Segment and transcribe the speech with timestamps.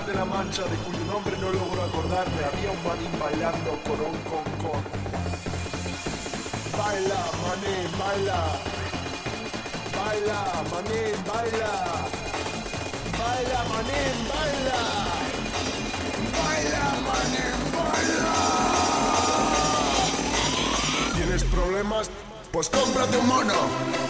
[0.00, 4.16] de la mancha de cuyo nombre no logro acordarme había un manín bailando con un
[4.24, 4.82] con con.
[6.78, 8.40] Baila, mané, baila.
[9.94, 10.38] Baila,
[10.72, 11.72] mané, baila.
[13.18, 14.00] Baila, mané,
[14.32, 14.80] baila.
[16.38, 17.44] Baila, mané,
[17.76, 18.34] baila.
[21.16, 22.10] ¿Tienes problemas?
[22.50, 24.01] Pues cómprate un mono.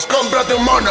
[0.00, 0.90] Vamos, cómprate un mono.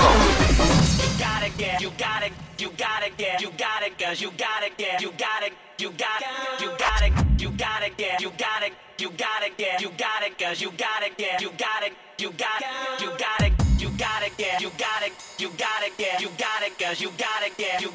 [16.99, 17.79] you got it, yeah.
[17.79, 17.89] You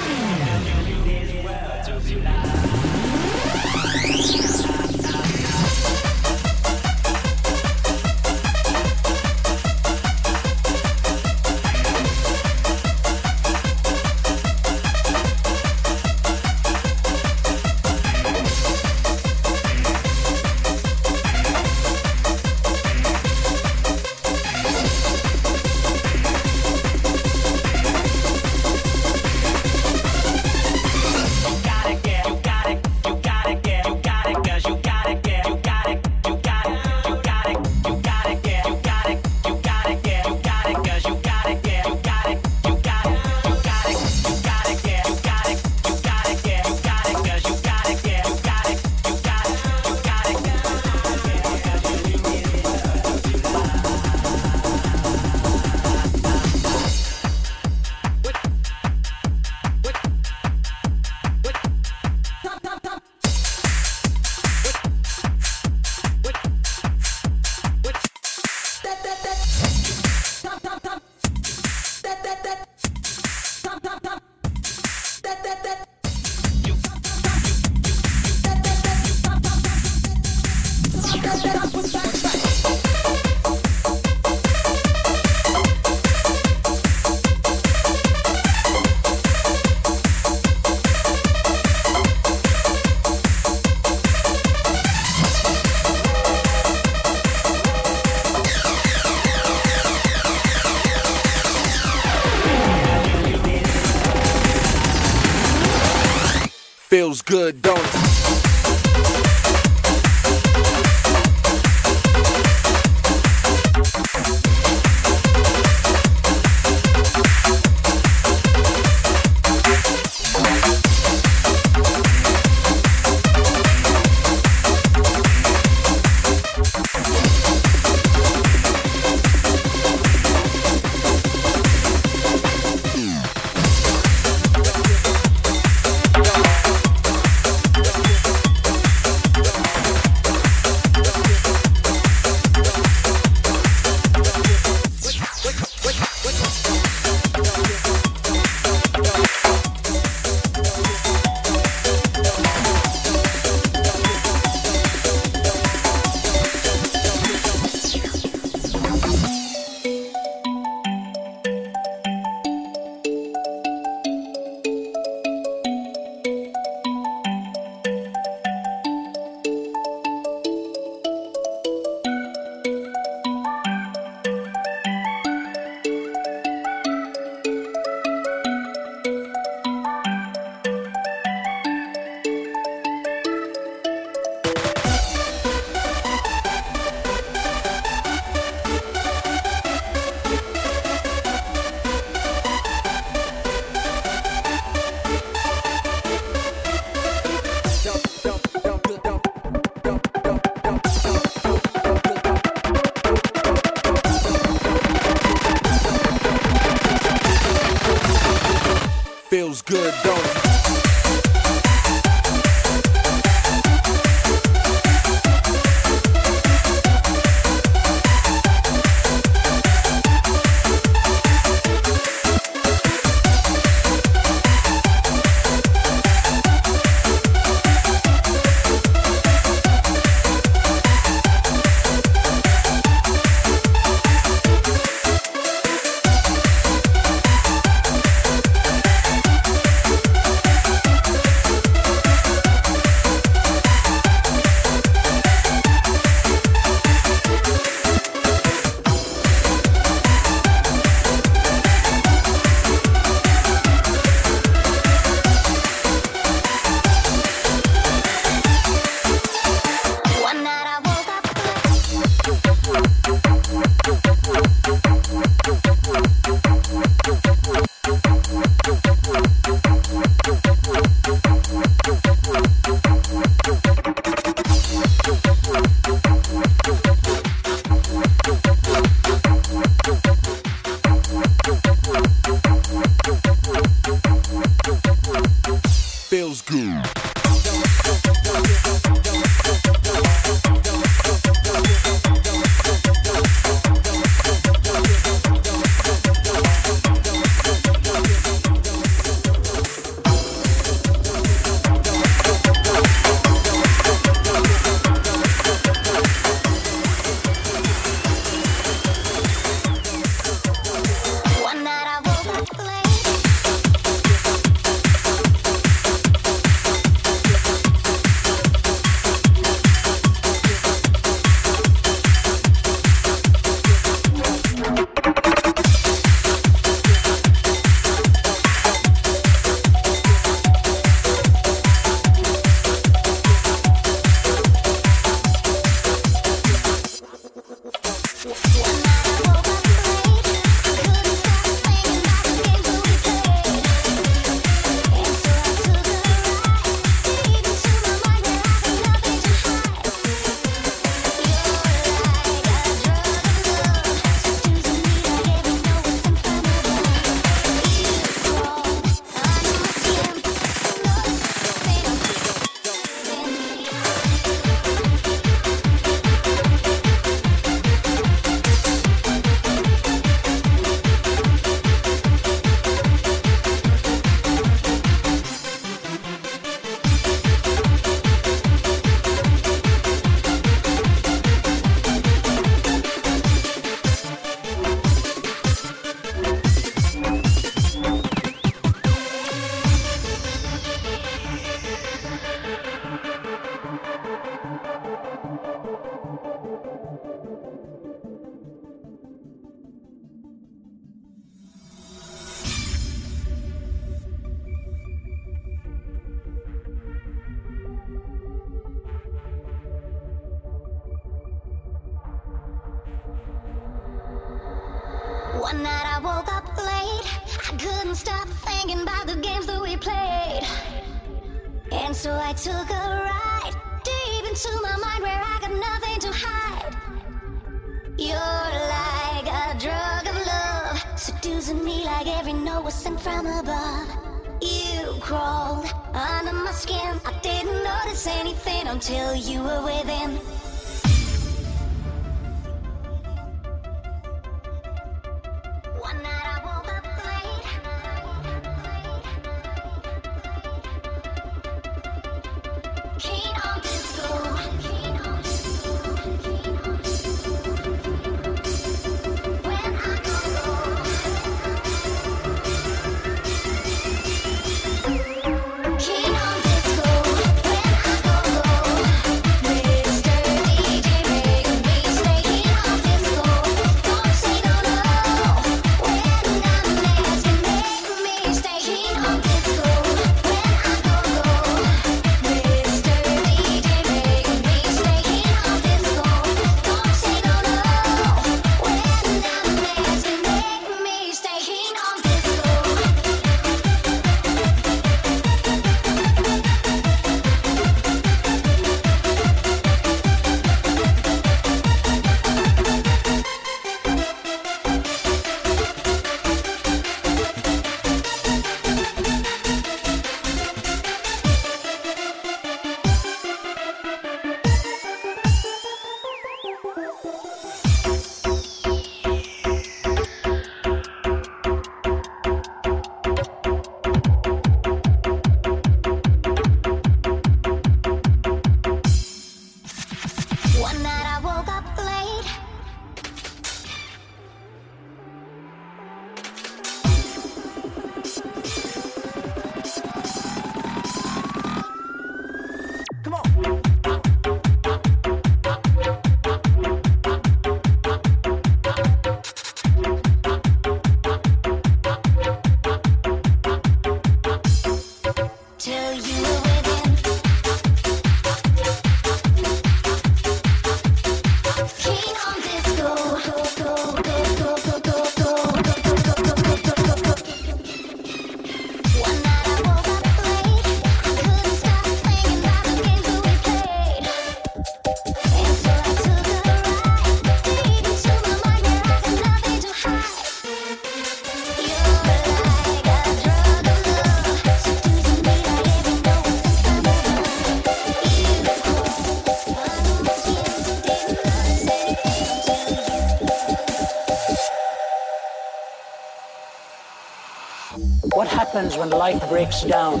[598.74, 600.00] happens when life breaks down,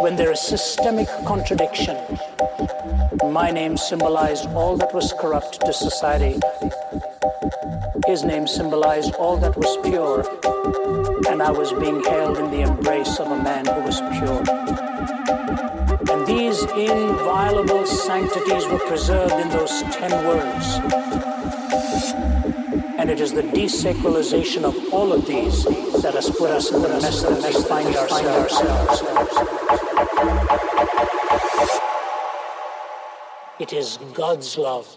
[0.00, 1.96] when there is systemic contradiction.
[3.32, 6.40] My name symbolized all that was corrupt to society.
[8.06, 10.24] His name symbolized all that was pure,
[11.30, 14.42] and I was being held in the embrace of a man who was pure.
[16.10, 21.27] And these inviolable sanctities were preserved in those ten words
[22.98, 25.62] and it is the desacralization of all of these
[26.02, 28.62] that has put us in the mess that we find ourselves.
[33.60, 34.96] It is God's love.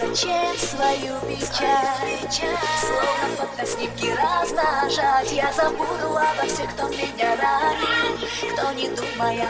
[0.00, 2.48] Зачем свою печаль,
[2.80, 5.32] словно фотоснимки размножать?
[5.32, 8.18] Я забуду обо всех, кто меня ранил,
[8.52, 9.48] кто не думая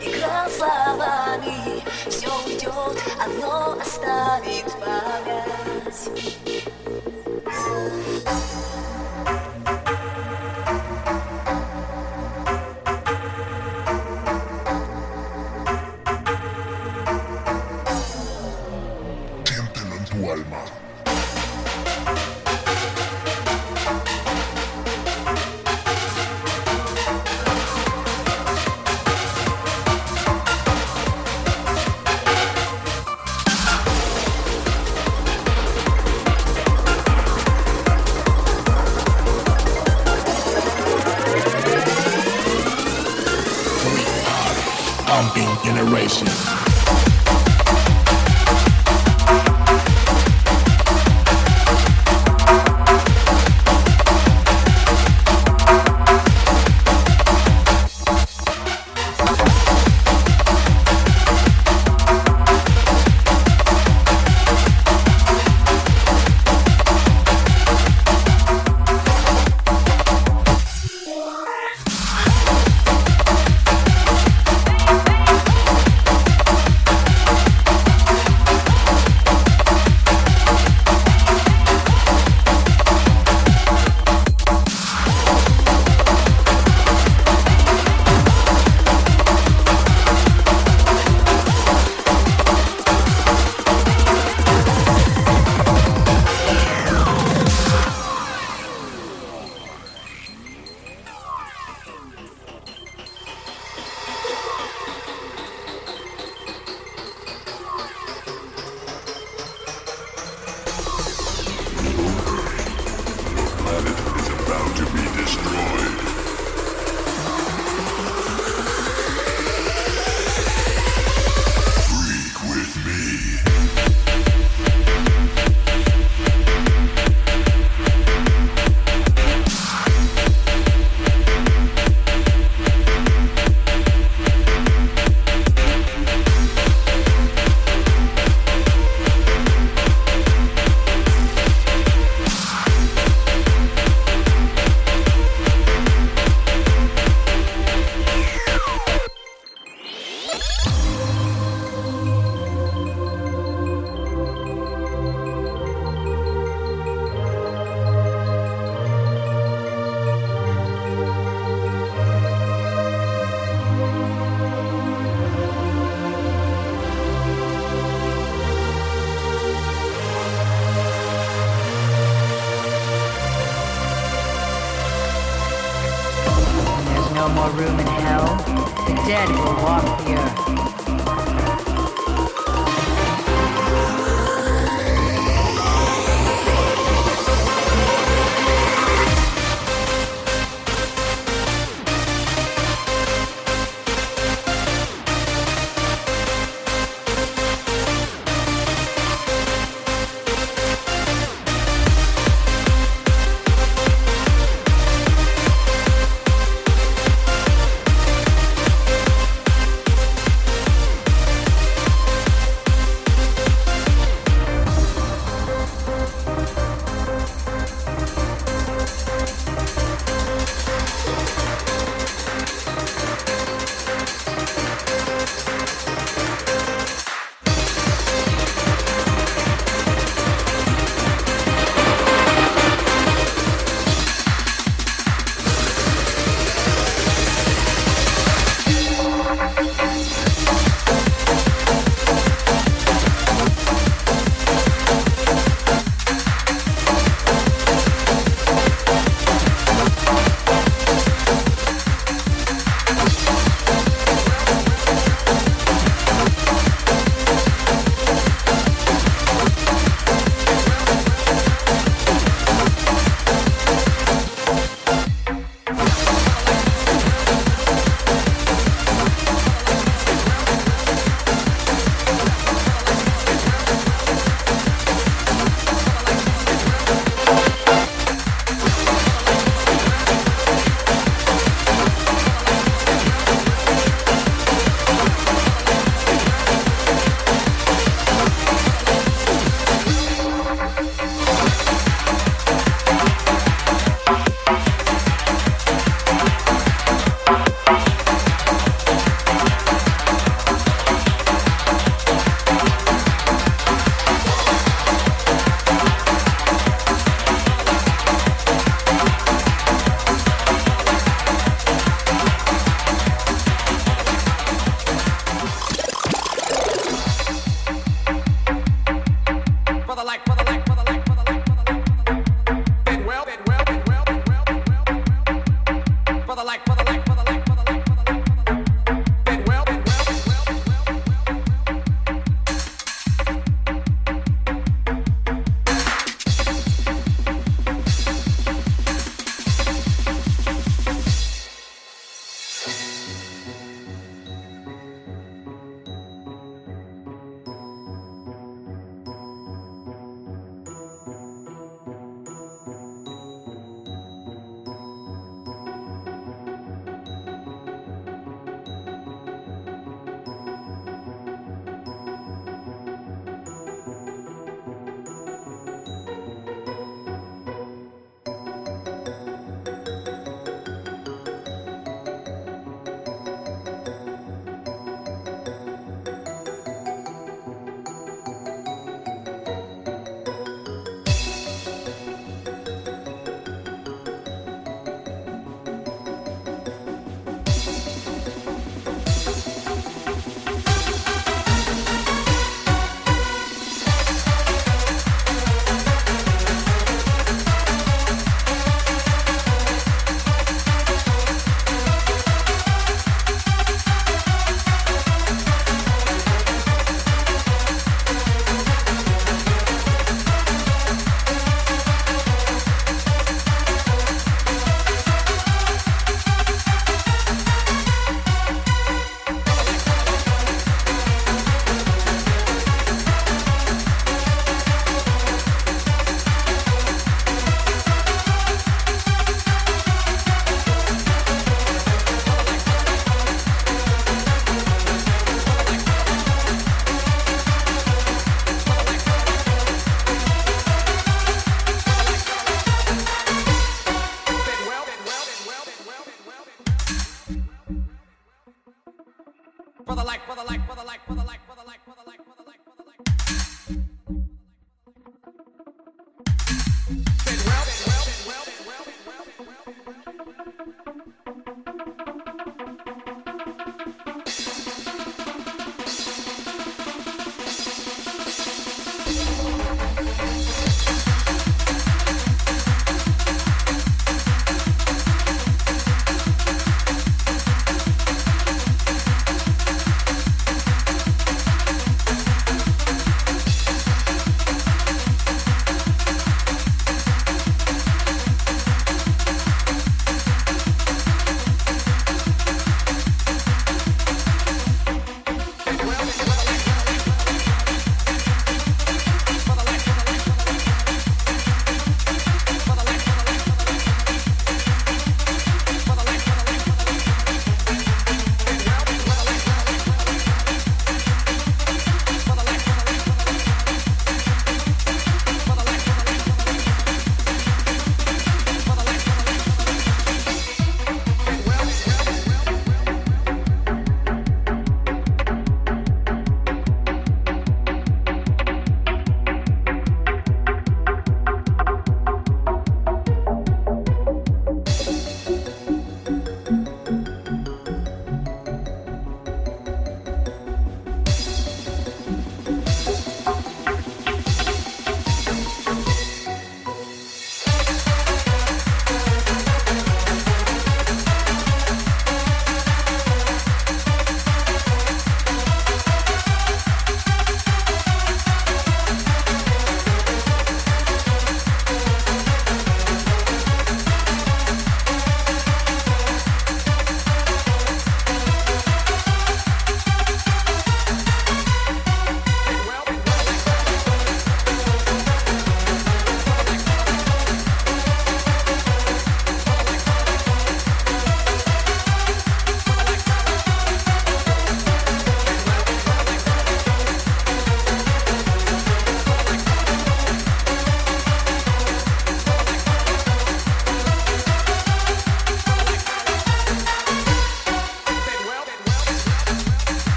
[0.00, 1.82] играл словами.
[2.08, 6.10] Все уйдет, одно оставит память.